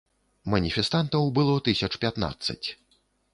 Маніфестантаў 0.53 1.27
было 1.37 1.59
тысяч 1.69 1.91
пятнаццаць. 2.07 2.61